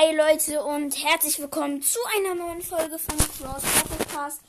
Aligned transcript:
Hi 0.00 0.14
Leute 0.14 0.62
und 0.62 0.96
herzlich 1.04 1.40
willkommen 1.40 1.82
zu 1.82 1.98
einer 2.16 2.36
neuen 2.36 2.62
Folge 2.62 3.00
von 3.00 3.18
Cross 3.18 3.64
Podcast. 3.98 4.42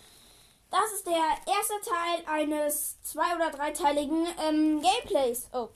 Das 0.70 0.92
ist 0.94 1.08
der 1.08 1.16
erste 1.48 1.90
Teil 1.90 2.24
eines 2.28 3.02
zwei- 3.02 3.36
oder 3.36 3.50
dreiteiligen 3.50 4.28
ähm, 4.44 4.80
Gameplays. 4.80 5.48
Oh. 5.52 5.70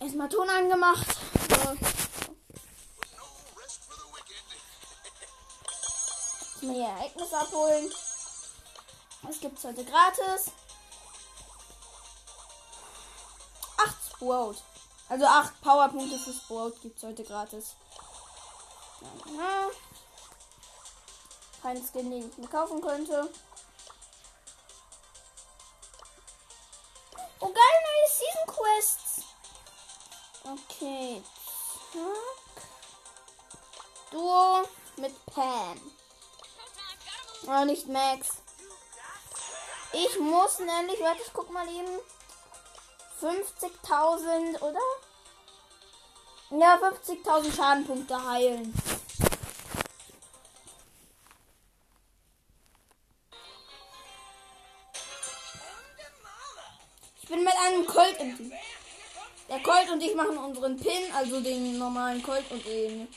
Erstmal 0.00 0.28
Ton 0.28 0.50
angemacht. 0.50 1.06
So. 1.48 1.56
Mal 6.66 6.74
hier 6.74 6.88
Ereignisse 6.88 7.38
abholen. 7.38 7.90
Was 9.22 9.40
gibt's 9.40 9.64
heute 9.64 9.82
gratis? 9.82 10.52
8 13.78 13.96
Sprout. 14.12 14.56
Also 15.08 15.24
8 15.24 15.60
Powerpunkte 15.60 16.18
für 16.18 16.32
Sprout 16.32 16.72
gibt's 16.82 17.02
heute 17.02 17.22
gratis. 17.22 17.76
Ja. 19.26 19.68
Kein 21.62 21.76
Skin, 21.76 22.10
den 22.10 22.28
ich 22.30 22.38
mir 22.38 22.48
kaufen 22.48 22.80
könnte. 22.80 23.30
Oh 27.40 27.46
geil, 27.46 27.78
neue 27.84 28.08
Season 28.10 28.46
Quests. 28.46 29.22
Okay. 30.44 31.22
Zack. 31.92 32.68
Duo 34.10 34.68
mit 34.96 35.26
Pam. 35.26 35.92
Oh, 37.46 37.64
nicht 37.64 37.86
Max. 37.88 38.28
Ich 39.92 40.18
muss 40.18 40.58
nämlich, 40.58 41.00
warte, 41.00 41.22
ich 41.22 41.32
guck 41.32 41.50
mal 41.50 41.68
eben. 41.68 42.00
50.000, 43.20 44.60
oder? 44.60 44.80
Ja, 46.50 46.76
50.000 46.76 47.56
Schadenpunkte 47.56 48.24
heilen. 48.24 48.74
Ich 57.22 57.28
bin 57.28 57.42
mit 57.42 57.54
einem 57.56 57.86
Colt 57.86 58.16
im 58.20 58.36
Team. 58.36 58.52
Der 59.48 59.60
Colt 59.60 59.90
und 59.90 60.00
ich 60.00 60.14
machen 60.14 60.38
unseren 60.38 60.76
Pin, 60.76 61.12
also 61.14 61.40
den 61.40 61.78
normalen 61.78 62.22
Colt 62.22 62.48
und 62.50 62.64
den. 62.64 63.08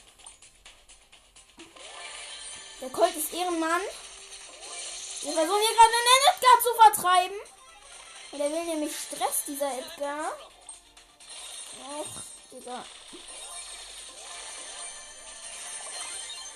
Der 2.81 2.89
Colt 2.89 3.15
ist 3.15 3.33
Ehrenmann. 3.33 3.81
Wir 5.21 5.33
versuchen 5.33 5.61
hier 5.61 5.75
gerade 5.75 5.93
einen 5.99 6.23
Edgar 6.33 6.57
zu 6.63 6.73
vertreiben. 6.81 7.37
Und 8.31 8.39
der 8.39 8.51
will 8.51 8.63
nämlich 8.63 8.93
Stress, 8.95 9.43
dieser 9.47 9.71
Edgar. 9.77 10.37
Och, 11.99 12.05
Digga. 12.51 12.85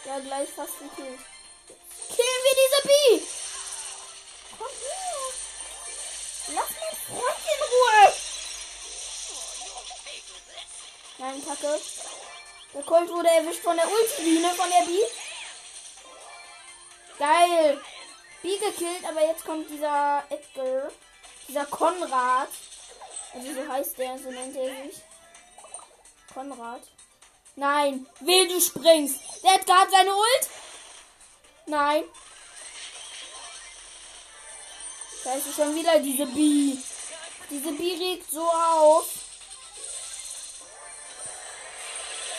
Ja, 0.05 0.19
gleich 0.19 0.49
fast 0.49 0.80
gekillt. 0.80 1.19
Killen 2.09 2.43
wir 2.43 2.55
diese 2.61 2.88
Bee! 2.88 3.27
Komm 4.57 4.67
her! 4.67 5.13
Lass 6.55 6.69
mein 6.69 6.97
Freund 7.07 7.43
in 7.53 7.61
Ruhe! 7.71 8.13
Nein, 11.17 11.45
Kacke. 11.45 11.81
Der 12.73 12.83
Colt 12.83 13.09
wurde 13.09 13.30
erwischt 13.30 13.63
von 13.63 13.77
der 13.77 13.87
Ulti-Biene, 13.89 14.53
von 14.53 14.69
der 14.69 14.85
Bee. 14.85 15.08
Geil! 17.17 17.81
Bee 18.41 18.58
gekillt, 18.58 19.05
aber 19.05 19.25
jetzt 19.25 19.45
kommt 19.45 19.69
dieser 19.69 20.23
Edgar. 20.30 20.91
Dieser 21.47 21.66
Konrad. 21.66 22.49
Also 23.33 23.53
so 23.53 23.67
heißt 23.67 23.97
der, 23.97 24.17
so 24.19 24.30
nennt 24.30 24.55
er 24.55 24.66
sich. 24.86 25.02
Konrad. 26.33 26.81
Nein, 27.55 28.08
will 28.19 28.47
du 28.47 28.59
springst. 28.59 29.19
Der 29.44 29.53
hat 29.53 29.66
gerade 29.66 29.91
seine 29.91 30.16
Ult. 30.16 30.49
Nein. 31.65 32.04
Da 35.23 35.33
ist 35.33 35.55
schon 35.55 35.76
wieder 35.76 35.99
diese 35.99 36.26
Bee. 36.26 36.77
Diese 37.49 37.71
Bee 37.73 37.95
regt 37.95 38.30
so 38.31 38.43
auf. 38.43 39.05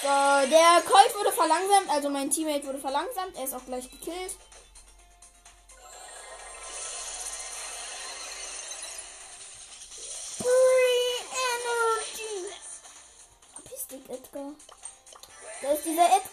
So, 0.03 0.09
der 0.09 0.83
Colt 0.87 1.15
wurde 1.17 1.33
verlangsamt, 1.33 1.89
also 1.89 2.11
mein 2.11 2.31
Teammate 2.31 2.67
wurde 2.67 2.79
verlangsamt. 2.79 3.37
Er 3.37 3.45
ist 3.45 3.55
auch 3.55 3.65
gleich 3.65 3.91
gekillt. 3.91 4.37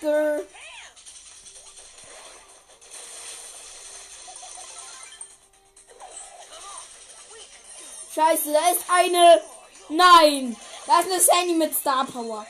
Edgar. 0.01 0.39
Scheiße, 8.13 8.51
da 8.51 8.69
ist 8.69 8.81
eine. 8.89 9.41
Nein! 9.89 10.57
Da 10.85 10.99
ist 10.99 11.11
eine 11.11 11.19
Sandy 11.19 11.53
mit 11.53 11.75
Star 11.75 12.05
Power. 12.05 12.45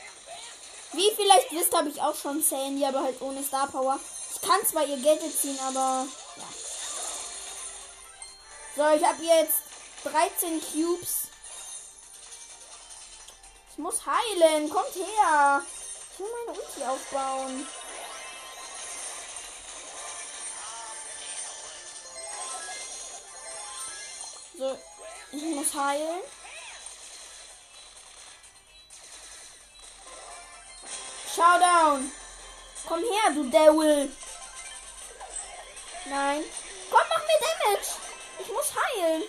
Wie 0.92 1.10
vielleicht 1.14 1.52
wisst, 1.52 1.76
habe 1.76 1.88
ich 1.88 2.00
auch 2.00 2.14
schon 2.14 2.42
Sandy, 2.42 2.84
aber 2.84 3.02
halt 3.02 3.20
ohne 3.20 3.42
Star 3.42 3.68
Power. 3.68 3.98
Ich 4.34 4.40
kann 4.40 4.64
zwar 4.66 4.84
ihr 4.84 4.96
Geld 4.98 5.20
ziehen, 5.38 5.58
aber 5.60 6.06
ja. 6.36 6.44
So, 8.74 8.96
ich 8.96 9.04
habe 9.06 9.22
jetzt 9.22 9.62
13 10.04 10.60
Cubes. 10.72 11.28
Ich 13.70 13.78
muss 13.78 14.00
heilen. 14.04 14.68
Kommt 14.68 14.94
her. 14.94 15.62
Ich 16.12 16.18
will 16.18 16.26
meine 16.46 16.58
Ulti 16.58 16.84
aufbauen. 16.84 17.66
So, 24.58 24.78
ich 25.32 25.42
muss 25.42 25.74
heilen. 25.74 26.20
Showdown. 31.34 32.12
Komm 32.86 33.00
her, 33.00 33.32
du 33.34 33.44
Devil. 33.44 34.12
Nein. 36.04 36.44
Komm, 36.90 37.00
mach 37.08 37.22
mir 37.22 37.40
Damage. 37.40 37.88
Ich 38.38 38.48
muss 38.48 38.72
heilen. 38.74 39.22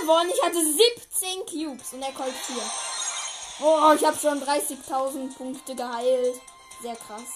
Gewonnen. 0.00 0.30
Ich 0.34 0.42
hatte 0.42 0.64
17 0.64 1.46
Cubes 1.46 1.92
und 1.92 2.02
er 2.02 2.12
Colt 2.12 2.34
4. 2.34 2.56
Oh, 3.62 3.92
ich 3.94 4.04
habe 4.04 4.18
schon 4.18 4.42
30.000 4.42 5.36
Punkte 5.36 5.74
geheilt. 5.74 6.40
Sehr 6.80 6.96
krass. 6.96 7.28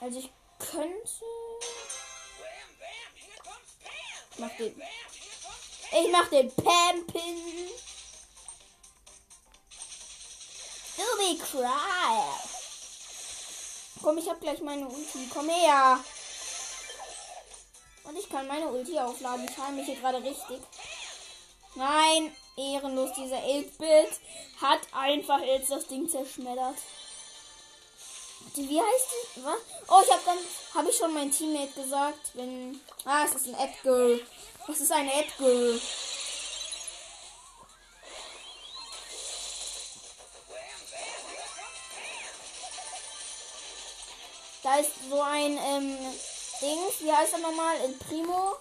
Also 0.00 0.18
ich 0.18 0.30
könnte... 0.58 1.24
Ich 4.32 4.38
mach 4.38 4.50
den. 4.58 4.82
Ich 5.92 6.12
mach 6.12 6.28
den 6.28 6.54
Pam-Pin. 6.54 7.70
Du 10.96 11.02
be 11.18 11.38
cry. 11.38 12.20
Komm, 14.02 14.18
ich 14.18 14.28
hab 14.28 14.40
gleich 14.40 14.60
meine 14.60 14.86
Ulti. 14.86 15.30
Komm 15.32 15.48
her. 15.48 16.00
Und 18.04 18.18
ich 18.18 18.28
kann 18.28 18.46
meine 18.46 18.68
Ulti 18.68 18.98
aufladen. 18.98 19.48
Ich 19.48 19.58
heile 19.58 19.76
mich 19.76 19.86
hier 19.86 19.96
gerade 19.96 20.22
richtig. 20.22 20.60
Nein, 21.74 22.34
ehrenlos. 22.56 23.12
Dieser 23.16 23.38
8-Bit 23.38 24.20
hat 24.60 24.80
einfach 24.92 25.40
jetzt 25.40 25.70
das 25.70 25.86
Ding 25.86 26.08
zerschmettert. 26.08 26.76
Wie 28.54 28.80
heißt 28.80 29.06
die? 29.36 29.44
Was? 29.44 29.58
Oh, 29.88 30.00
ich 30.04 30.12
habe 30.12 30.22
dann 30.26 30.38
habe 30.74 30.90
ich 30.90 30.96
schon 30.96 31.12
mein 31.12 31.30
Teammate 31.30 31.72
gesagt, 31.80 32.30
wenn 32.34 32.80
ah, 33.04 33.24
es 33.24 33.34
ist 33.34 33.48
ein 33.48 33.54
Edgar. 33.54 34.18
Was 34.66 34.80
ist 34.80 34.92
ein 34.92 35.08
Edgar? 35.08 35.80
Da 44.62 44.76
ist 44.76 44.92
so 45.10 45.20
ein 45.20 45.58
ähm, 45.58 45.98
Dings, 46.64 47.02
wie 47.02 47.12
heißt 47.12 47.34
er 47.34 47.40
nochmal? 47.40 47.76
El 47.76 47.92
Primo. 47.92 48.56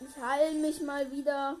Ich 0.00 0.16
heile 0.16 0.54
mich 0.54 0.80
mal 0.80 1.10
wieder. 1.12 1.56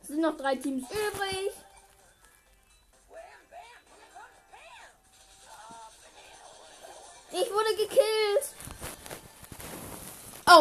Es 0.00 0.08
sind 0.08 0.22
noch 0.22 0.38
drei 0.38 0.56
Teams 0.56 0.84
übrig. 0.90 1.52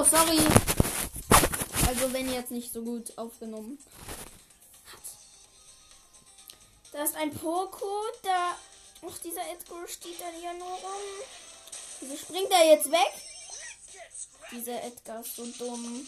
Oh, 0.01 0.03
sorry. 0.03 0.39
Also 1.87 2.11
wenn 2.11 2.33
jetzt 2.33 2.49
nicht 2.49 2.73
so 2.73 2.81
gut 2.81 3.15
aufgenommen 3.19 3.77
hat. 4.91 4.99
Da 6.91 7.03
ist 7.03 7.15
ein 7.15 7.31
Poco, 7.31 7.85
da. 8.23 8.57
Ach, 9.07 9.17
dieser 9.19 9.47
Edgar 9.51 9.87
steht 9.87 10.19
da 10.19 10.25
hier 10.39 10.53
nur 10.53 10.69
rum. 10.69 11.05
Wieso 11.99 12.17
springt 12.17 12.49
er 12.49 12.65
jetzt 12.65 12.89
weg? 12.89 13.13
Dieser 14.51 14.83
Edgar 14.83 15.19
ist 15.19 15.35
so 15.35 15.45
dumm. 15.45 16.07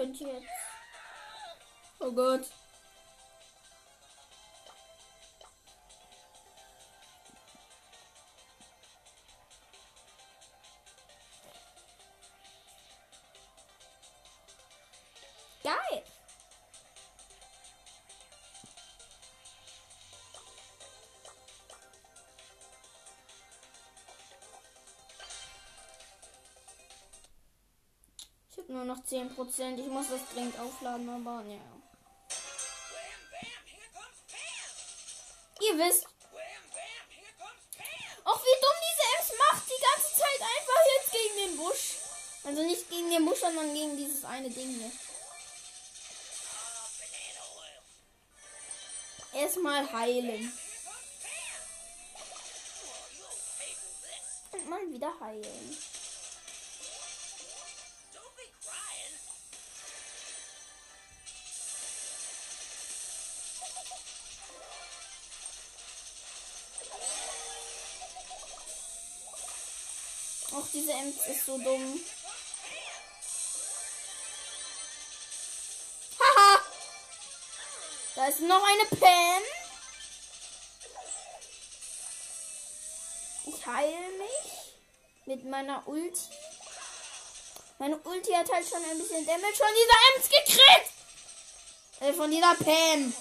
Könnte 0.00 0.24
jetzt. 0.24 0.48
Oh 1.98 2.10
Gott. 2.12 2.46
Nur 28.84 28.96
noch 28.96 29.04
10%. 29.04 29.78
Ich 29.78 29.86
muss 29.88 30.08
das 30.08 30.20
dringend 30.32 30.58
aufladen, 30.58 31.08
aber 31.08 31.44
ja. 31.46 31.60
Ihr 35.60 35.78
wisst. 35.78 36.06
Auch 38.24 38.42
wie 38.42 38.60
dumm 38.60 38.78
diese 38.88 39.04
Ems 39.18 39.32
macht, 39.38 39.64
die 39.66 39.82
ganze 39.82 40.14
Zeit 40.16 40.40
einfach 40.40 40.82
jetzt 40.96 41.12
gegen 41.12 41.36
den 41.46 41.56
Busch. 41.58 41.96
Also 42.44 42.62
nicht 42.62 42.88
gegen 42.88 43.10
den 43.10 43.26
Busch, 43.26 43.40
sondern 43.40 43.74
gegen 43.74 43.96
dieses 43.96 44.24
eine 44.24 44.48
Ding 44.48 44.68
hier. 44.68 44.92
Erstmal 49.32 49.92
heilen. 49.92 50.52
Und 54.52 54.68
mal 54.68 54.90
wieder 54.90 55.12
heilen. 55.20 55.76
Diese 70.72 70.92
Ems 70.92 71.16
ist 71.26 71.46
so 71.46 71.58
dumm. 71.58 72.00
Haha! 76.18 76.60
Da 78.14 78.26
ist 78.26 78.40
noch 78.40 78.62
eine 78.62 78.84
Pam. 78.98 79.42
Ich 83.46 83.66
heile 83.66 84.10
mich 84.18 84.74
mit 85.26 85.44
meiner 85.44 85.86
Ulti. 85.86 86.20
Meine 87.78 87.96
Ulti 87.98 88.32
hat 88.32 88.52
halt 88.52 88.68
schon 88.68 88.84
ein 88.84 88.98
bisschen 88.98 89.24
Damage 89.26 89.56
von 89.56 89.74
dieser 89.74 90.16
Ems 90.16 90.28
gekriegt. 90.28 90.90
Äh, 92.00 92.12
von 92.12 92.30
dieser 92.30 92.54
Pam. 92.54 93.14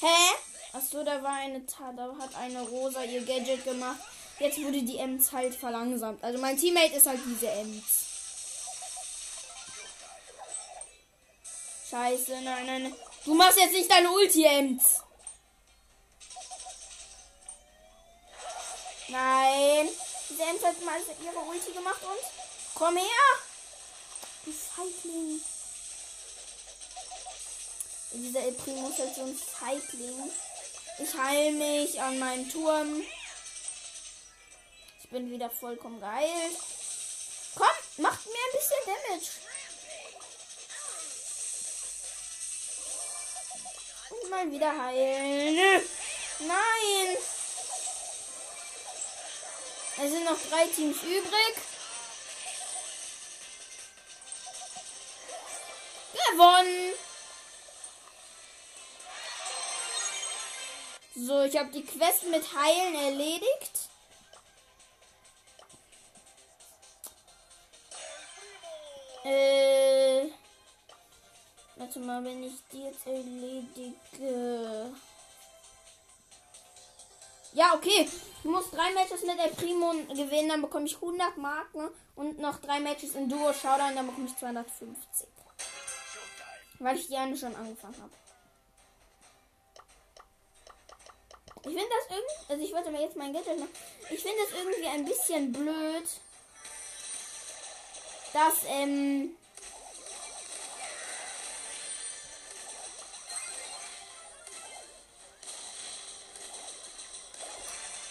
Hä? 0.00 0.34
Achso, 0.74 1.04
da 1.04 1.22
war 1.22 1.34
eine 1.34 1.64
Tat, 1.66 1.96
da 1.96 2.14
hat 2.18 2.34
eine 2.34 2.62
Rosa 2.62 3.04
ihr 3.04 3.24
Gadget 3.24 3.64
gemacht. 3.64 4.00
Jetzt 4.38 4.62
wurde 4.62 4.82
die 4.82 4.98
Ems 4.98 5.32
halt 5.32 5.54
verlangsamt. 5.54 6.22
Also 6.24 6.38
mein 6.38 6.58
Teammate 6.58 6.94
ist 6.94 7.06
halt 7.06 7.20
diese 7.24 7.48
Ems. 7.48 7.84
Scheiße, 11.90 12.32
nein, 12.42 12.66
nein, 12.66 12.82
nein. 12.84 12.94
Du 13.24 13.34
machst 13.34 13.58
jetzt 13.58 13.72
nicht 13.72 13.90
deine 13.90 14.10
Ulti, 14.10 14.44
Ems. 14.44 15.00
Nein. 19.08 19.88
Diese 20.28 20.42
Ems 20.42 20.64
hat 20.64 20.84
mal 20.84 20.98
ihre 21.22 21.38
Ulti 21.38 21.72
gemacht 21.72 22.02
und... 22.02 22.18
Komm 22.74 22.96
her! 22.96 23.06
Du 24.44 24.52
Feigling. 24.52 25.40
Dieser 28.12 28.40
El 28.40 28.52
Primo 28.52 28.88
ist 28.88 28.98
halt 28.98 29.14
so 29.14 29.22
ein 29.22 29.36
Feigling. 29.36 30.30
Ich 30.98 31.14
heile 31.14 31.52
mich 31.52 32.00
an 32.00 32.18
meinem 32.18 32.50
Turm. 32.50 33.02
Bin 35.14 35.30
wieder 35.30 35.48
vollkommen 35.48 36.00
geil. 36.00 36.50
Komm, 37.54 37.68
macht 37.98 38.26
mir 38.26 38.32
ein 38.32 38.52
bisschen 38.52 38.76
Damage. 38.84 39.30
Und 44.10 44.28
mal 44.28 44.50
wieder 44.50 44.76
heilen. 44.76 45.84
Nein. 46.40 47.16
Es 49.98 50.10
sind 50.10 50.24
noch 50.24 50.36
drei 50.50 50.66
Teams 50.66 51.00
übrig. 51.04 51.54
Gewonnen. 56.32 56.94
So, 61.14 61.42
ich 61.42 61.56
habe 61.56 61.70
die 61.70 61.86
Quest 61.86 62.24
mit 62.24 62.52
Heilen 62.52 62.96
erledigt. 62.96 63.83
Äh. 69.24 70.28
Warte 71.76 71.98
mal, 72.00 72.22
wenn 72.24 72.44
ich 72.44 72.54
die 72.72 72.84
jetzt 72.84 73.06
erledige. 73.06 74.92
Ja, 77.52 77.74
okay. 77.74 78.08
Ich 78.44 78.44
muss 78.44 78.70
drei 78.70 78.92
Matches 78.92 79.22
mit 79.22 79.38
El 79.38 79.50
Primo 79.52 79.92
gewinnen, 80.08 80.50
dann 80.50 80.60
bekomme 80.60 80.86
ich 80.86 80.96
100 80.96 81.36
Marken 81.38 81.88
und 82.14 82.38
noch 82.38 82.60
drei 82.60 82.78
Matches 82.78 83.14
in 83.14 83.28
Duo 83.28 83.52
Showdown, 83.52 83.94
dann 83.94 84.06
bekomme 84.06 84.26
ich 84.26 84.36
250. 84.36 85.28
Weil 86.78 86.98
ich 86.98 87.06
die 87.06 87.16
eine 87.16 87.36
schon 87.36 87.54
angefangen 87.56 87.96
habe. 88.02 88.12
Ich 91.66 91.72
finde 91.72 91.84
das 91.88 92.16
irgendwie, 92.16 92.52
also 92.52 92.64
ich 92.64 92.72
wollte 92.74 92.90
mir 92.90 93.00
jetzt 93.00 93.16
mein 93.16 93.32
Gadget 93.32 93.58
machen. 93.58 93.72
Ich 94.10 94.20
finde 94.20 94.36
das 94.44 94.58
irgendwie 94.58 94.86
ein 94.86 95.04
bisschen 95.06 95.52
blöd, 95.52 96.08
dass, 98.34 98.64
ähm, 98.66 99.30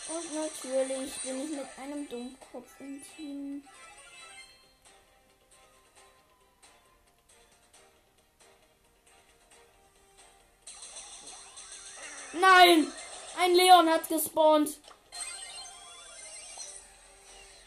Und 0.07 0.35
natürlich 0.35 1.11
bin 1.23 1.43
ich 1.43 1.49
mit 1.49 1.67
einem 1.81 2.07
Dummkopf 2.07 2.69
im 2.79 3.03
Team. 3.15 3.63
Nein! 12.33 12.93
Ein 13.39 13.55
Leon 13.55 13.89
hat 13.89 14.07
gespawnt. 14.07 14.79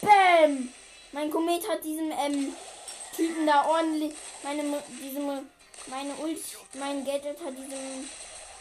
Bam! 0.00 0.72
Mein 1.12 1.30
Komet 1.30 1.68
hat 1.68 1.84
diesem 1.84 2.10
ähm, 2.10 2.54
Typen 3.14 3.46
da 3.46 3.66
ordentlich. 3.66 4.14
Meine, 4.42 4.62
diesem, 5.02 5.26
meine 5.86 6.14
Ult, 6.22 6.38
mein 6.74 7.04
Gadget 7.04 7.38
hat 7.44 7.56
diesem 7.56 8.08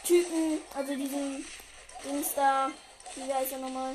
Typen, 0.04 0.58
also 0.74 0.94
diesem 0.94 1.44
Dings 2.04 2.34
da. 2.34 2.70
Wie 3.14 3.32
heißt 3.32 3.52
er 3.52 3.58
nochmal? 3.58 3.94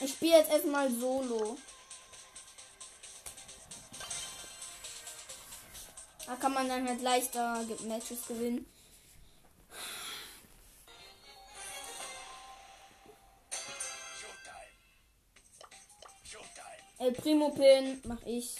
Ich 0.00 0.12
spiele 0.12 0.38
jetzt 0.38 0.50
erstmal 0.50 0.90
solo. 0.90 1.56
Da 6.26 6.36
kann 6.36 6.54
man 6.54 6.68
dann 6.68 6.88
halt 6.88 7.02
leichter 7.02 7.64
Matches 7.86 8.26
gewinnen. 8.26 8.66
El 16.98 17.12
Primo 17.12 17.50
Pin 17.50 18.00
mach 18.04 18.22
ich. 18.24 18.56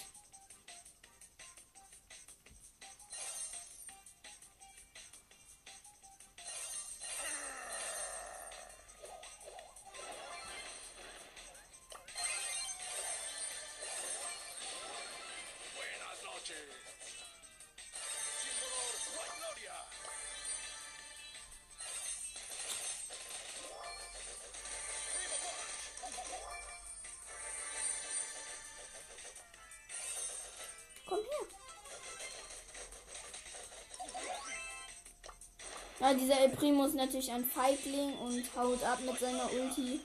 Ja, 36.02 36.12
dieser 36.12 36.40
El 36.40 36.48
Primo 36.48 36.84
ist 36.84 36.96
natürlich 36.96 37.30
ein 37.30 37.44
Feigling 37.44 38.14
und 38.14 38.42
haut 38.56 38.82
ab 38.82 38.98
mit 39.06 39.16
seiner 39.20 39.48
Ulti. 39.52 40.00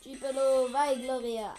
Gipelo, 0.00 0.72
vai 0.72 0.94
Gloria. 0.94 1.52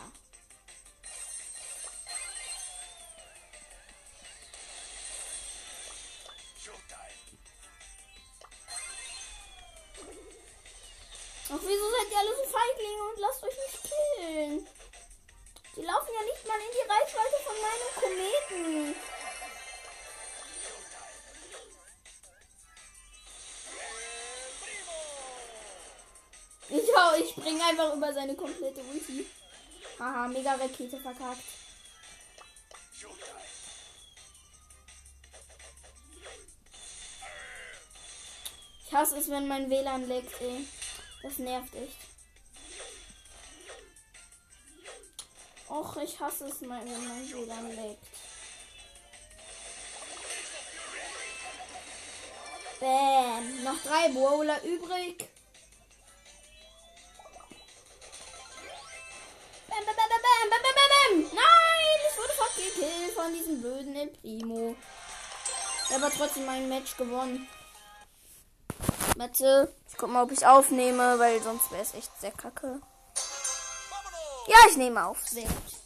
Einfach 27.67 27.93
über 27.95 28.13
seine 28.13 28.35
komplette 28.35 28.81
Ulti. 28.81 29.25
Haha, 29.99 30.27
mega 30.27 30.53
Rakete 30.53 30.97
verkackt. 30.97 31.43
Ich 38.85 38.93
hasse 38.93 39.17
es, 39.17 39.29
wenn 39.29 39.47
mein 39.47 39.69
WLAN 39.69 40.07
leckt, 40.07 40.41
ey. 40.41 40.65
Das 41.21 41.37
nervt 41.39 41.75
echt. 41.75 41.97
Och, 45.67 45.97
ich 45.97 46.19
hasse 46.19 46.45
es 46.45 46.61
wenn 46.61 46.69
mein 46.69 47.33
WLAN 47.33 47.75
leckt. 47.75 48.07
Bam. 52.79 53.63
Noch 53.63 53.81
drei 53.83 54.09
Brawler 54.09 54.63
übrig. 54.63 55.27
Bam, 59.77 59.85
bam, 59.85 59.95
bam, 59.95 60.09
bam, 60.09 60.49
bam, 60.49 60.61
bam, 60.63 60.73
bam. 60.91 61.35
Nein, 61.35 61.99
ich 62.09 62.17
wurde 62.17 62.33
fast 62.33 62.55
gekillt 62.55 63.13
von 63.13 63.31
diesem 63.31 63.61
blöden 63.61 63.95
El 63.95 64.07
Primo. 64.07 64.75
Ich 65.87 65.95
habe 65.95 66.11
trotzdem 66.17 66.47
mein 66.47 66.67
Match 66.67 66.97
gewonnen. 66.97 67.47
Warte, 69.17 69.71
ich 69.87 69.95
guck 69.95 70.09
mal, 70.09 70.23
ob 70.23 70.31
ich 70.31 70.47
aufnehme, 70.47 71.19
weil 71.19 71.43
sonst 71.43 71.71
wäre 71.71 71.83
es 71.83 71.93
echt 71.93 72.09
sehr 72.19 72.31
kacke. 72.31 72.81
Ja, 74.47 74.57
ich 74.67 74.77
nehme 74.77 75.05
auf. 75.05 75.19
Sehr 75.27 75.43
gut. 75.43 75.76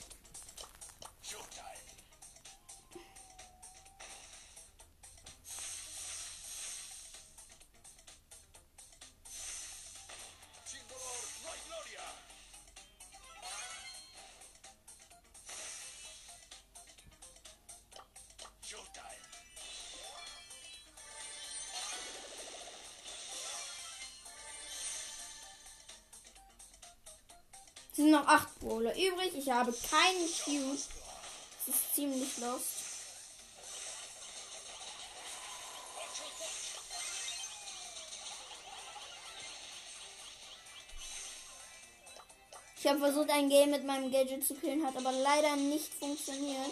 Brawler 28.71 28.95
übrig. 28.95 29.35
Ich 29.35 29.49
habe 29.49 29.73
keinen 29.73 30.29
Cube. 30.45 30.79
Das 31.65 31.75
ist 31.75 31.95
ziemlich 31.95 32.37
lost. 32.37 32.63
Ich 42.79 42.87
habe 42.87 42.99
versucht, 42.99 43.29
ein 43.29 43.49
Game 43.49 43.69
mit 43.71 43.85
meinem 43.85 44.11
Gadget 44.11 44.47
zu 44.47 44.55
killen, 44.55 44.83
hat 44.85 44.97
aber 44.97 45.11
leider 45.11 45.55
nicht 45.55 45.93
funktioniert. 45.93 46.71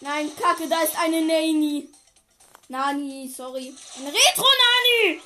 Nein, 0.00 0.34
Kacke, 0.36 0.66
da 0.66 0.80
ist 0.80 0.96
eine 0.98 1.20
Nani. 1.20 1.90
Nani, 2.68 3.28
sorry. 3.28 3.74
Eine 3.98 4.08
Retro-Nani! 4.08 5.20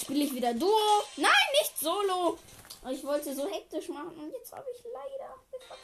Jetzt 0.00 0.06
spiele 0.06 0.24
ich 0.24 0.34
wieder 0.34 0.54
Duo. 0.54 1.04
Nein, 1.16 1.30
nicht 1.60 1.78
Solo. 1.78 2.38
Ich 2.90 3.04
wollte 3.04 3.34
so 3.34 3.46
hektisch 3.46 3.88
machen 3.88 4.18
und 4.18 4.32
jetzt 4.32 4.50
habe 4.50 4.64
ich 4.74 4.82
leider 4.82 5.34
verkackt. 5.50 5.80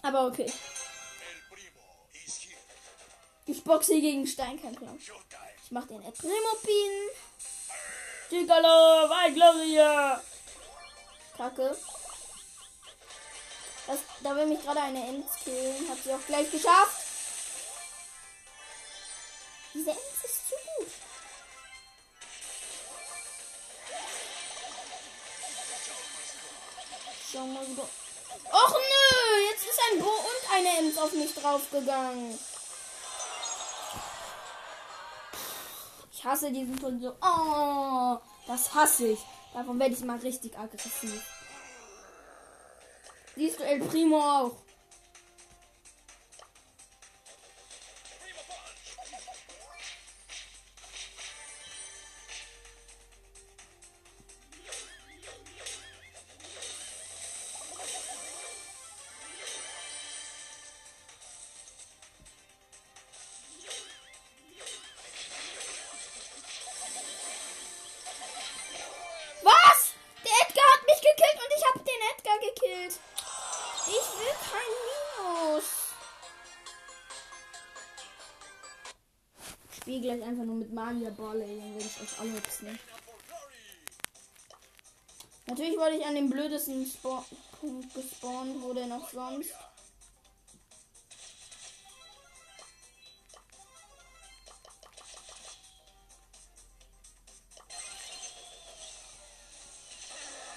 Aber 0.00 0.26
okay. 0.28 0.50
Ich 3.44 3.62
boxe 3.62 4.00
gegen 4.00 4.26
Steinkampler. 4.26 4.96
Ich 4.96 5.70
mach 5.70 5.86
den 5.86 6.02
El 6.02 6.12
Primo 6.12 6.54
Pin. 6.62 7.10
Tigalo, 8.30 9.10
vai 9.10 9.32
Gloria. 9.32 10.22
Kacke. 11.36 11.76
Das, 13.86 13.98
da 14.22 14.34
will 14.34 14.46
mich 14.46 14.62
gerade 14.62 14.80
eine 14.80 15.08
Ems 15.08 15.34
killen. 15.44 15.90
Hat 15.90 15.98
sie 16.02 16.14
auch 16.14 16.26
gleich 16.26 16.50
geschafft. 16.50 17.04
Diese 19.74 19.90
Ems 19.90 20.19
Schon 27.40 27.54
mal 27.54 27.66
wieder. 27.66 27.84
Och 28.52 28.74
nö, 28.92 29.50
jetzt 29.50 29.64
ist 29.64 29.80
ein 29.90 29.98
Bo 29.98 30.10
und 30.10 30.52
eine 30.52 30.78
Ems 30.78 30.98
auf 30.98 31.12
mich 31.12 31.34
draufgegangen. 31.34 32.38
Ich 36.12 36.22
hasse 36.22 36.52
diesen 36.52 36.78
Ton 36.78 37.00
so. 37.00 37.14
Oh, 37.22 38.18
das 38.46 38.74
hasse 38.74 39.06
ich. 39.06 39.20
Davon 39.54 39.78
werde 39.78 39.94
ich 39.94 40.04
mal 40.04 40.18
richtig 40.18 40.58
aggressiv. 40.58 41.22
Siehst 43.36 43.58
du 43.58 43.64
El 43.64 43.80
Primo 43.86 44.18
auch? 44.20 44.56
Gehe 80.00 80.16
gleich 80.16 80.28
einfach 80.28 80.44
nur 80.44 80.56
mit 80.56 80.72
Magier 80.72 81.10
Ball, 81.10 81.40
ey, 81.40 81.58
dann 81.58 81.74
werde 81.74 81.84
ich 81.84 82.00
euch 82.00 82.20
alle 82.20 82.32
hüpfen. 82.32 82.78
Natürlich 85.46 85.76
wollte 85.76 85.96
ich 85.96 86.06
an 86.06 86.14
dem 86.14 86.30
blödesten 86.30 86.86
Spa 86.86 87.24
Punkt 87.60 87.92
gespawnt, 87.94 88.62
wo 88.62 88.72
der 88.72 88.86
noch 88.86 89.10
sonst. 89.10 89.54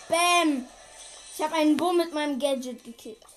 Bam! 0.07 0.67
Ich 1.35 1.43
habe 1.43 1.55
einen 1.55 1.75
Bumm 1.75 1.97
mit 1.97 2.13
meinem 2.13 2.39
Gadget 2.39 2.83
gekickt. 2.83 3.32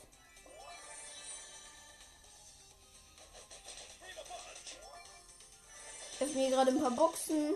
Hier 6.36 6.50
gerade 6.50 6.70
ein 6.70 6.82
paar 6.82 6.90
Boxen. 6.90 7.54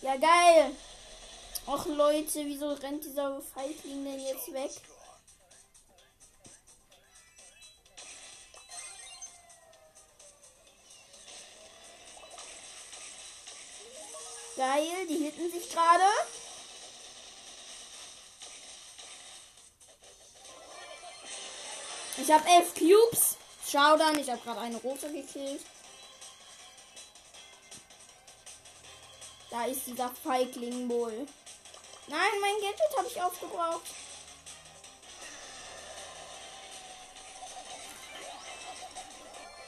Ja, 0.00 0.16
geil. 0.16 0.76
Och 1.66 1.84
Leute, 1.86 2.44
wieso 2.44 2.74
rennt 2.74 3.04
dieser 3.04 3.42
Feigling 3.42 4.04
denn 4.04 4.20
jetzt 4.20 4.52
weg? 4.52 4.70
Geil, 14.56 15.06
die 15.08 15.16
hitten 15.16 15.50
sich 15.50 15.68
gerade. 15.68 16.04
Ich 22.16 22.30
habe 22.30 22.48
elf 22.48 22.74
Cubes. 22.74 23.36
Schau 23.68 23.96
dann, 23.96 24.16
ich 24.18 24.30
habe 24.30 24.40
gerade 24.40 24.60
eine 24.60 24.76
rote 24.76 25.12
gekillt. 25.12 25.62
Da 29.50 29.64
ist 29.64 29.86
dieser 29.86 30.10
Feigling 30.10 30.88
wohl. 30.88 31.26
Nein, 32.08 32.40
mein 32.40 32.54
Gadget 32.60 32.96
habe 32.96 33.08
ich 33.08 33.20
aufgebraucht. 33.20 33.82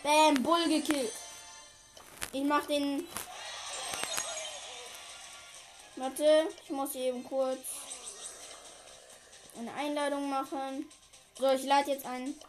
Bam, 0.03 0.43
Bull 0.43 0.69
gekillt. 0.69 1.13
Ich 2.33 2.45
mach 2.45 2.65
den. 2.67 3.09
Warte, 5.97 6.49
ich 6.63 6.71
muss 6.71 6.95
eben 6.95 7.25
kurz 7.25 7.59
eine 9.59 9.73
Einladung 9.75 10.31
machen. 10.31 10.89
So, 11.39 11.51
ich 11.51 11.65
lade 11.65 11.91
jetzt 11.91 12.07
einen. 12.07 12.41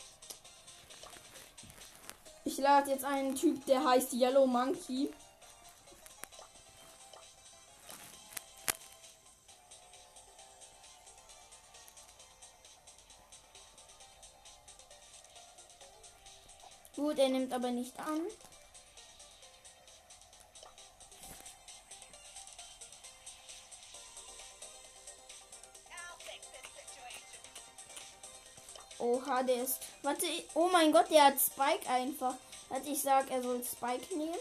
Ich 2.46 2.58
lade 2.58 2.92
jetzt 2.92 3.06
einen 3.06 3.36
Typ, 3.36 3.66
der 3.66 3.84
heißt 3.84 4.14
Yellow 4.14 4.46
Monkey. 4.46 5.12
Gut, 17.10 17.18
er 17.18 17.30
nimmt 17.30 17.52
aber 17.52 17.72
nicht 17.72 17.98
an. 17.98 18.22
Oha, 29.00 29.42
der 29.42 29.64
ist. 29.64 29.80
Warte, 30.04 30.28
oh 30.54 30.70
mein 30.72 30.92
Gott, 30.92 31.10
der 31.10 31.24
hat 31.26 31.40
Spike 31.40 31.90
einfach. 31.90 32.36
Warte, 32.68 32.90
ich 32.90 33.02
sag, 33.02 33.32
er 33.32 33.42
soll 33.42 33.64
Spike 33.64 34.16
nehmen. 34.16 34.38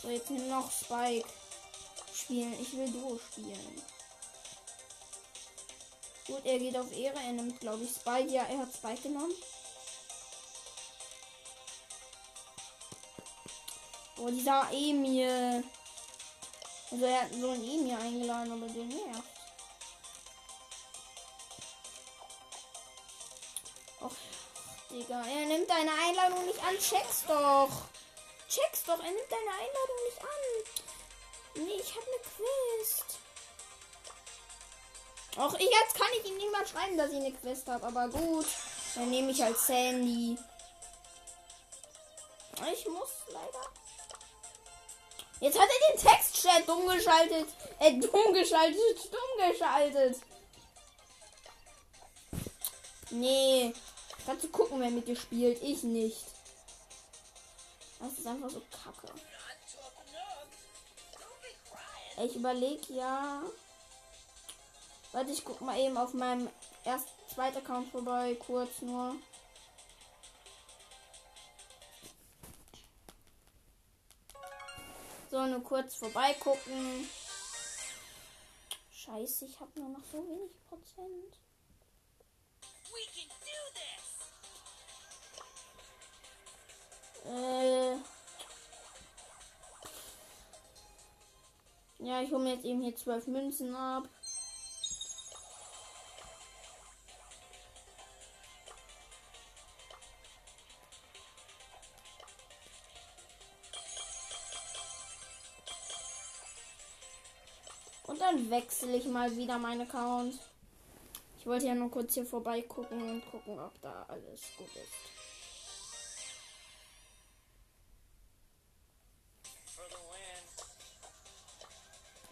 So, 0.00 0.08
jetzt 0.08 0.30
noch 0.30 0.72
Spike 0.72 1.28
spielen. 2.14 2.58
Ich 2.62 2.74
will 2.74 2.90
Duo 2.90 3.20
spielen. 3.30 3.82
Gut, 6.26 6.46
er 6.46 6.58
geht 6.58 6.78
auf 6.78 6.90
Ehre. 6.92 7.18
Er 7.18 7.32
nimmt, 7.32 7.60
glaube 7.60 7.84
ich, 7.84 7.90
Spike. 7.90 8.30
Ja, 8.30 8.44
er 8.44 8.60
hat 8.60 8.72
Spike 8.72 9.02
genommen. 9.02 9.34
Oh, 14.20 14.28
dieser 14.28 14.68
Emil. 14.72 15.62
Also 16.90 17.04
er 17.04 17.22
hat 17.22 17.32
so 17.32 17.50
einen 17.50 17.62
Emil 17.62 17.94
eingeladen, 17.94 18.52
aber 18.52 18.66
der 18.66 18.84
nervt. 18.84 19.22
Och, 24.00 24.10
Digga, 24.90 25.22
er 25.22 25.46
nimmt 25.46 25.70
deine 25.70 25.92
Einladung 25.92 26.46
nicht 26.46 26.62
an. 26.64 26.78
Check's 26.78 27.24
doch. 27.26 27.70
Check's 28.48 28.84
doch, 28.84 28.98
er 28.98 29.10
nimmt 29.10 29.30
deine 29.30 29.50
Einladung 29.50 30.04
nicht 30.06 30.20
an. 30.22 31.64
Nee, 31.64 31.80
ich 31.80 31.94
habe 31.94 32.06
eine 32.06 32.20
Quest. 32.20 33.18
Auch 35.36 35.52
jetzt 35.58 35.94
kann 35.94 36.08
ich 36.18 36.30
ihm 36.30 36.50
mal 36.50 36.66
schreiben, 36.66 36.96
dass 36.96 37.10
ich 37.10 37.16
eine 37.16 37.32
Quest 37.32 37.68
habe, 37.68 37.86
aber 37.86 38.08
gut. 38.08 38.46
Dann 38.94 39.10
nehme 39.10 39.30
ich 39.30 39.40
halt 39.40 39.58
Sandy. 39.58 40.36
Ich 42.72 42.88
muss 42.88 43.10
leider. 43.28 43.70
Jetzt 45.40 45.58
hat 45.58 45.68
er 45.68 45.94
den 45.94 46.08
Textchat 46.08 46.68
dumm 46.68 46.86
geschaltet. 46.88 47.48
Äh, 47.78 47.98
dumm 47.98 48.32
geschaltet, 48.32 48.78
dumm 49.12 49.50
geschaltet. 49.50 50.20
Nee. 53.10 53.72
Kannst 54.26 54.44
du 54.44 54.48
gucken, 54.48 54.80
wer 54.80 54.90
mit 54.90 55.06
dir 55.06 55.16
spielt. 55.16 55.62
Ich 55.62 55.82
nicht. 55.82 56.24
Das 58.00 58.12
ist 58.12 58.26
einfach 58.26 58.50
so 58.50 58.62
kacke. 58.70 59.12
Ich 62.24 62.34
überlege 62.34 62.92
ja. 62.92 63.42
Warte, 65.12 65.30
ich 65.30 65.44
guck 65.44 65.60
mal 65.60 65.78
eben 65.78 65.96
auf 65.96 66.12
meinem 66.12 66.50
ersten, 66.84 67.10
zweiten 67.32 67.58
Account 67.58 67.90
vorbei. 67.90 68.36
Kurz 68.44 68.82
nur. 68.82 69.16
So, 75.30 75.46
nur 75.46 75.62
kurz 75.62 75.96
vorbeigucken. 75.96 77.08
Scheiße, 78.90 79.44
ich 79.44 79.60
habe 79.60 79.78
nur 79.78 79.90
noch 79.90 80.04
so 80.10 80.26
wenig 80.26 80.52
Prozent. 80.66 81.38
Äh. 87.26 87.96
Ja, 91.98 92.22
ich 92.22 92.30
hole 92.30 92.42
mir 92.42 92.54
jetzt 92.54 92.64
eben 92.64 92.80
hier 92.80 92.96
zwölf 92.96 93.26
Münzen 93.26 93.74
ab. 93.74 94.08
Wechsle 108.50 108.96
ich 108.96 109.06
mal 109.06 109.36
wieder 109.36 109.58
meinen 109.58 109.82
Account. 109.82 110.38
Ich 111.38 111.46
wollte 111.46 111.66
ja 111.66 111.74
nur 111.74 111.90
kurz 111.90 112.14
hier 112.14 112.26
vorbeigucken 112.26 113.00
und 113.02 113.30
gucken, 113.30 113.58
ob 113.58 113.80
da 113.80 114.04
alles 114.08 114.40
gut 114.56 114.74
ist. 114.76 115.18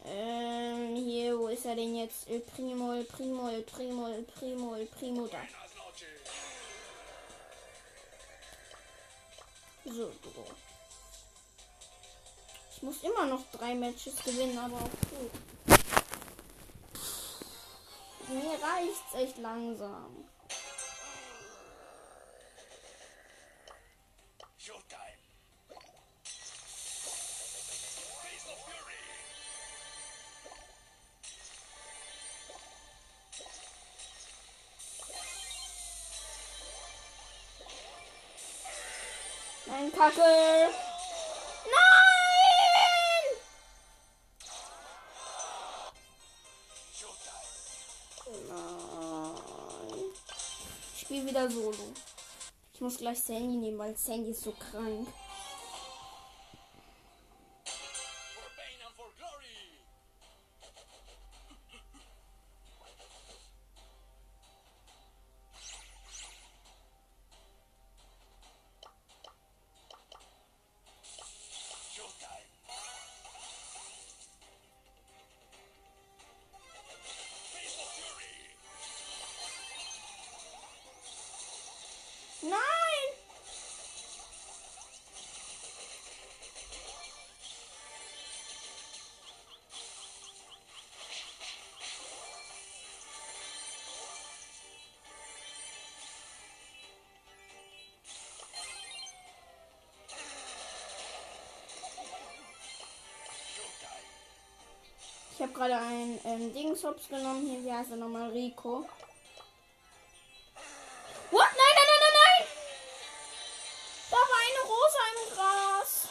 Ähm, 0.09 0.95
hier, 0.95 1.37
wo 1.37 1.49
ist 1.49 1.67
er 1.67 1.75
denn 1.75 1.97
jetzt? 1.97 2.29
El 2.29 2.41
Primo, 2.41 2.93
El 2.93 3.05
Primo, 3.05 3.49
El 3.49 3.63
Primo, 3.63 4.07
El 4.07 4.23
Primo, 4.23 4.77
El 4.77 4.87
Primo, 4.87 5.27
da. 5.27 5.39
So, 9.85 9.93
so. 9.93 10.47
Ich 12.77 12.83
muss 12.83 13.03
immer 13.03 13.27
noch 13.27 13.43
drei 13.53 13.75
Matches 13.75 14.17
gewinnen, 14.25 14.59
aber 14.59 14.77
auch 14.77 15.11
gut. 15.11 15.56
Mir 18.29 18.59
reicht's 18.61 19.15
echt 19.15 19.39
langsam. 19.39 20.29
Kacke. 39.97 40.46
Muss 52.97 53.03
gleich 53.03 53.19
Sandy 53.19 53.57
nehmen, 53.57 53.79
weil 53.79 53.95
Sandy 53.97 54.31
ist 54.31 54.43
so 54.43 54.53
krank. 54.53 55.07
Ich 105.37 105.43
habe 105.43 105.53
gerade 105.53 105.77
ein 105.77 106.19
ähm, 106.25 106.51
Dingshops 106.55 107.11
genommen. 107.11 107.47
Hier, 107.47 107.63
wie 107.63 107.71
heißt 107.71 107.91
er 107.91 107.99
nochmal? 107.99 108.31
Rico. 108.31 108.89
What? 111.31 111.43
Nein, 111.43 111.75
nein, 111.77 111.87
nein, 111.91 112.01
nein, 112.01 112.15
nein! 112.25 112.47
Da 114.11 114.17
war 114.17 114.41
eine 114.47 114.63
Rosa 114.67 115.03
im 115.13 115.21
Gras. 115.35 116.09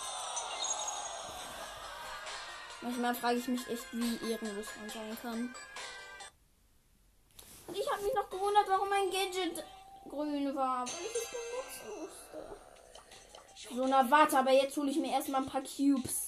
Manchmal 2.81 3.15
frage 3.15 3.39
ich 3.39 3.47
mich 3.47 3.67
echt, 3.67 3.85
wie 3.93 4.31
ehrenlos 4.31 4.67
man 4.79 4.89
sein 4.91 5.17
kann. 5.19 5.55
Und 7.65 7.75
ich 7.75 7.91
habe 7.91 8.03
mich 8.03 8.13
noch 8.13 8.29
gewundert, 8.29 8.65
warum 8.67 8.89
mein 8.89 9.09
Gadget 9.09 9.65
grün 10.07 10.55
war, 10.55 10.81
weil 10.81 11.01
ich 11.01 11.15
es 11.15 11.31
benutzen 11.31 11.99
musste. 11.99 13.75
So, 13.75 13.87
na 13.87 14.11
warte, 14.11 14.37
aber 14.37 14.51
jetzt 14.51 14.77
hole 14.77 14.91
ich 14.91 14.97
mir 14.97 15.13
erstmal 15.13 15.41
ein 15.41 15.49
paar 15.49 15.63
Cubes. 15.63 16.24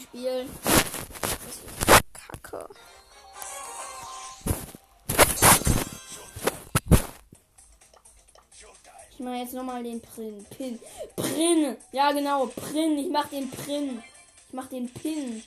Spiel. 0.00 0.48
Das 0.62 1.56
ist 1.56 2.02
Kacke. 2.12 2.68
Ich 9.10 9.20
mache 9.20 9.36
jetzt 9.36 9.54
nochmal 9.54 9.82
den 9.82 10.00
Prin. 10.00 10.44
Pin. 10.50 10.80
Prin! 11.14 11.76
Ja, 11.92 12.12
genau. 12.12 12.46
Prin. 12.46 12.98
Ich 12.98 13.10
mach 13.10 13.28
den 13.28 13.50
Prin. 13.50 14.02
Ich 14.48 14.54
mach 14.54 14.66
den 14.66 14.92
Pin. 14.92 15.42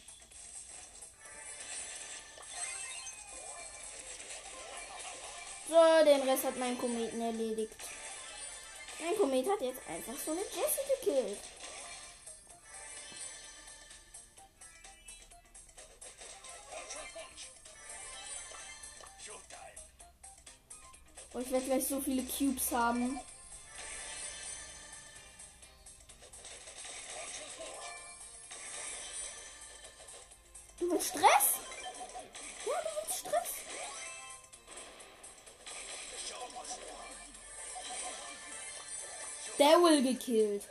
So, 5.67 6.05
den 6.05 6.21
Rest 6.21 6.45
hat 6.45 6.57
mein 6.57 6.77
Kometen 6.77 7.19
erledigt. 7.19 7.75
Mein 8.99 9.17
Komet 9.17 9.49
hat 9.49 9.61
jetzt 9.61 9.81
einfach 9.87 10.13
so 10.25 10.31
eine 10.31 10.39
Jessie 10.39 10.87
gekillt. 10.99 11.37
Oh, 21.37 21.39
ich 21.39 21.51
werde 21.51 21.67
gleich 21.67 21.85
so 21.85 22.01
viele 22.01 22.23
Cubes 22.23 22.71
haben. 22.71 23.19
Du 30.79 30.89
willst 30.89 31.09
Stress? 31.09 31.21
Ja, 32.65 32.73
du 32.81 32.89
willst 33.03 33.19
Stress. 33.19 33.49
Daryl 39.59 40.01
gekillt. 40.01 40.63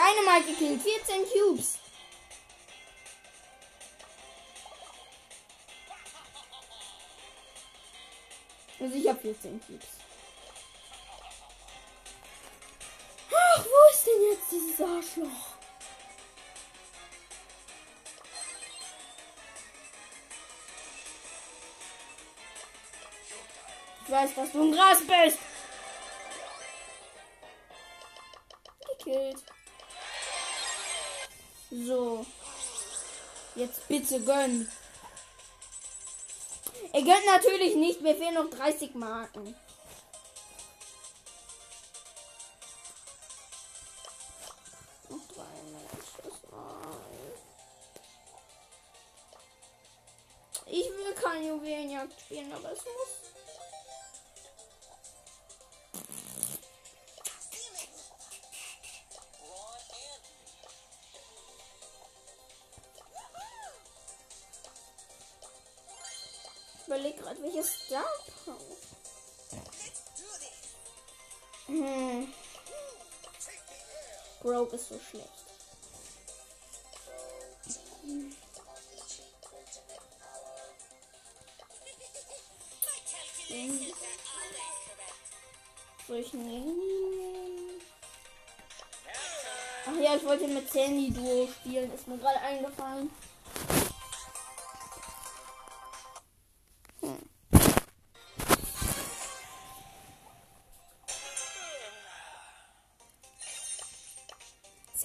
Dynamite 0.00 0.52
gekillt. 0.52 0.82
14 0.82 1.26
Cubes. 1.30 1.78
Also 8.80 8.94
ich 8.94 9.08
habe 9.08 9.20
14 9.20 9.60
Cubes. 9.60 9.88
Ach, 13.30 13.64
wo 13.64 13.92
ist 13.92 14.06
denn 14.06 14.30
jetzt 14.30 14.50
dieses 14.50 14.80
Arschloch? 14.80 15.50
Ich 24.02 24.10
weiß, 24.10 24.34
dass 24.34 24.52
du 24.52 24.62
ein 24.62 24.72
Gras 24.72 24.98
bist. 25.00 25.38
Gekillt. 28.98 29.44
So. 31.70 32.26
Jetzt 33.54 33.86
bitte 33.88 34.20
gönn. 34.20 34.68
Er 36.92 37.02
gönnt 37.02 37.26
natürlich 37.26 37.76
nicht. 37.76 38.00
Mir 38.00 38.16
fehlen 38.16 38.34
noch 38.34 38.50
30 38.50 38.94
Marken. 38.94 39.54
Ich 50.66 50.86
will 50.86 51.14
kein 51.20 51.46
Juwelenjagd 51.46 52.20
spielen, 52.20 52.52
aber 52.52 52.70
es 52.70 52.84
muss. 52.84 53.30
Überlege 66.90 67.22
gerade, 67.22 67.40
welches 67.42 67.72
Star. 67.72 68.04
Hm. 71.66 72.34
Broke 74.40 74.74
ist 74.74 74.88
so 74.88 74.98
schlecht. 74.98 75.28
Hm. 78.02 78.34
Soll 86.08 86.16
ich 86.18 86.32
nehmen? 86.32 86.80
Ach 89.86 90.00
ja, 90.00 90.16
ich 90.16 90.24
wollte 90.24 90.48
mit 90.48 90.68
Sandy 90.72 91.12
Duo 91.12 91.46
spielen, 91.46 91.92
ist 91.94 92.08
mir 92.08 92.18
gerade 92.18 92.40
eingefallen. 92.40 93.10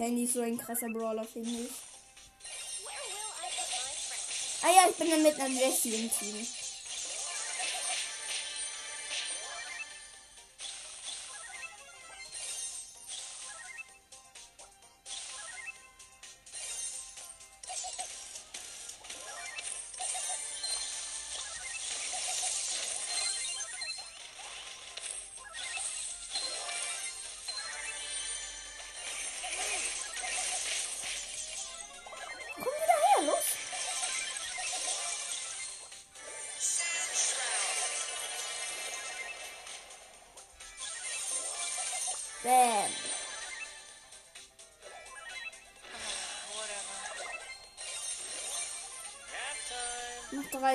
Sandy 0.06 0.26
ist 0.26 0.34
so 0.34 0.42
ein 0.42 0.56
krasser 0.56 0.88
Brawler, 0.90 1.24
finde 1.24 1.50
ich. 1.50 1.72
Ah 4.62 4.68
ja, 4.70 4.88
ich 4.88 4.96
bin 4.98 5.10
dann 5.10 5.24
mit 5.24 5.40
einer 5.40 5.50
Jessie 5.50 5.96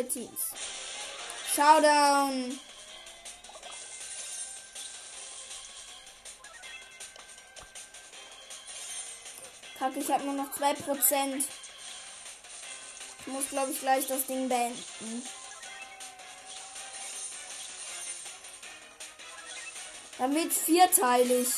drei 0.01 0.09
Teams. 0.09 0.41
Showdown. 1.55 2.59
Kacke, 9.79 9.99
ich 9.99 10.11
habe 10.11 10.25
nur 10.25 10.35
noch 10.35 10.53
2%. 10.53 11.45
Ich 13.21 13.27
muss, 13.27 13.49
glaube 13.49 13.73
ich, 13.73 13.81
gleich 13.81 14.07
das 14.07 14.27
Ding 14.27 14.49
beenden. 14.49 15.27
Dann 20.19 20.35
wird's 20.35 20.59
vierteilig. 20.59 21.49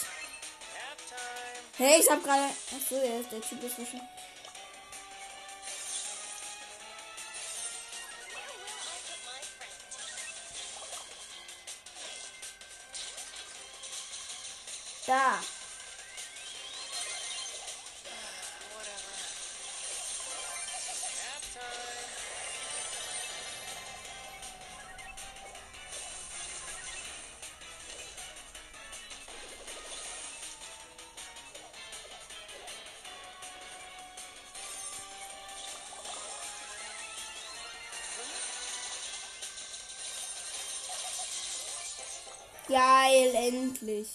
Hey, 1.76 2.00
ich 2.00 2.08
habe 2.10 2.22
gerade. 2.22 2.44
Achso, 2.44 2.94
ja, 2.94 3.22
der 3.22 3.40
Typ 3.40 3.62
ist 3.64 3.78
wahrscheinlich. 3.78 4.08
Da. 15.12 15.38
Geil, 42.68 43.34
endlich. 43.34 44.08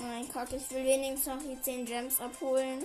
Nein, 0.00 0.28
Kacke, 0.32 0.56
ich 0.56 0.70
will 0.70 0.84
wenigstens 0.84 1.26
noch 1.26 1.42
die 1.42 1.60
10 1.60 1.84
Gems 1.84 2.20
abholen. 2.20 2.84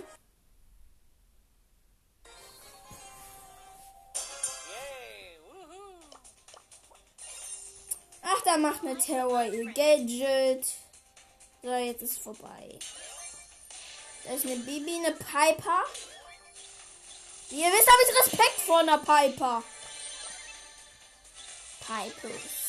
Ach, 8.24 8.42
da 8.44 8.58
macht 8.58 8.82
eine 8.82 8.98
Terror 8.98 9.44
ihr 9.46 9.72
Gadget. 9.74 10.66
So, 11.62 11.74
jetzt 11.74 12.02
ist 12.02 12.20
vorbei. 12.20 12.80
Da 14.24 14.34
ist 14.34 14.46
eine 14.46 14.56
Bibi, 14.58 14.96
eine 14.96 15.12
Piper. 15.12 15.84
Wie 17.50 17.62
ihr 17.62 17.72
wisst, 17.72 17.88
habe 17.88 18.04
ich 18.10 18.26
Respekt 18.26 18.60
vor 18.62 18.80
einer 18.80 18.98
Piper. 18.98 19.64
Pipers. 21.82 22.63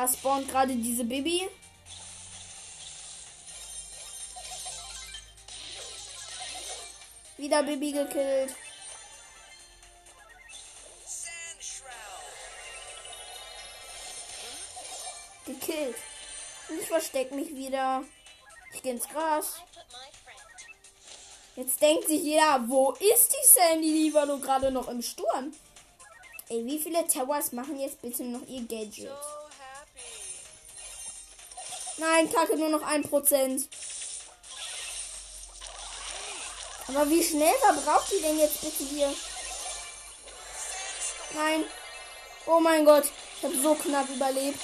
Da 0.00 0.08
spawnt 0.08 0.48
gerade 0.48 0.74
diese 0.76 1.04
Bibi. 1.04 1.46
Wieder 7.36 7.62
Bibi 7.62 7.92
gekillt. 7.92 8.54
Gekillt. 15.44 15.96
Ich 16.80 16.88
versteck 16.88 17.32
mich 17.32 17.54
wieder. 17.54 18.02
Ich 18.72 18.80
geh 18.80 18.92
ins 18.92 19.06
Gras. 19.06 19.60
Jetzt 21.56 21.82
denkt 21.82 22.08
sich 22.08 22.22
jeder, 22.22 22.66
wo 22.66 22.92
ist 22.92 23.34
die 23.34 23.46
Sandy? 23.46 24.04
Die 24.04 24.14
war 24.14 24.24
nur 24.24 24.40
gerade 24.40 24.70
noch 24.70 24.88
im 24.88 25.02
Sturm. 25.02 25.52
Ey, 26.48 26.64
wie 26.64 26.78
viele 26.78 27.06
Towers 27.06 27.52
machen 27.52 27.78
jetzt 27.78 28.00
bitte 28.00 28.24
noch 28.24 28.46
ihr 28.48 28.62
Gadget? 28.62 29.10
Nein, 32.00 32.32
kacke, 32.32 32.56
nur 32.56 32.70
noch 32.70 32.82
ein 32.82 33.02
Prozent. 33.02 33.68
Aber 36.88 37.10
wie 37.10 37.22
schnell 37.22 37.52
verbraucht 37.60 38.10
die 38.10 38.22
denn 38.22 38.38
jetzt 38.38 38.62
bitte 38.62 38.84
hier? 38.84 39.14
Nein. 41.34 41.64
Oh 42.46 42.58
mein 42.58 42.86
Gott, 42.86 43.04
ich 43.36 43.44
habe 43.44 43.60
so 43.60 43.74
knapp 43.74 44.08
überlebt. 44.08 44.60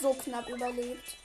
So 0.00 0.14
knapp 0.14 0.48
überlebt. 0.48 1.16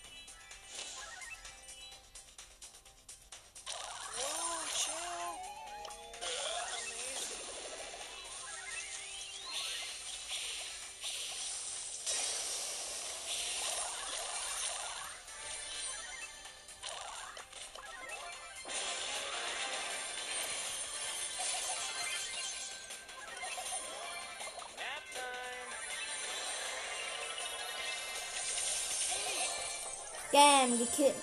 Bam, 30.32 30.78
gekillt. 30.78 31.16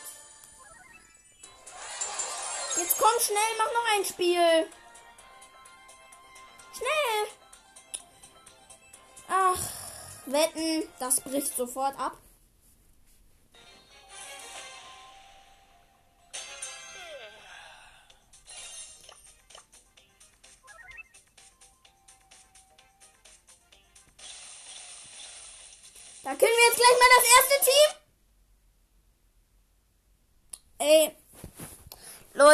Jetzt 2.77 2.99
komm 2.99 3.21
schnell, 3.21 3.39
mach 3.59 3.73
noch 3.73 3.97
ein 3.97 4.05
Spiel. 4.05 4.69
Schnell. 6.77 7.29
Ach, 9.29 9.59
wetten, 10.27 10.89
das 10.99 11.21
bricht 11.21 11.57
sofort 11.57 11.99
ab. 11.99 12.17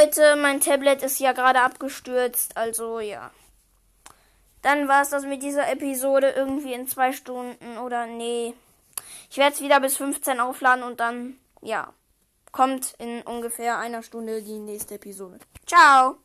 Leute, 0.04 0.36
mein 0.36 0.60
Tablet 0.60 1.02
ist 1.02 1.18
ja 1.18 1.32
gerade 1.32 1.62
abgestürzt, 1.62 2.58
also 2.58 3.00
ja. 3.00 3.30
Dann 4.60 4.86
war 4.86 5.00
es 5.00 5.08
das 5.08 5.24
mit 5.24 5.42
dieser 5.42 5.70
Episode 5.70 6.30
irgendwie 6.30 6.74
in 6.74 6.86
zwei 6.86 7.12
Stunden 7.12 7.78
oder 7.78 8.06
nee. 8.06 8.52
Ich 9.30 9.38
werde 9.38 9.54
es 9.54 9.62
wieder 9.62 9.80
bis 9.80 9.96
15 9.96 10.40
aufladen 10.40 10.84
und 10.84 11.00
dann, 11.00 11.38
ja, 11.62 11.94
kommt 12.52 12.94
in 12.98 13.22
ungefähr 13.22 13.78
einer 13.78 14.02
Stunde 14.02 14.42
die 14.42 14.58
nächste 14.58 14.96
Episode. 14.96 15.38
Ciao! 15.66 16.18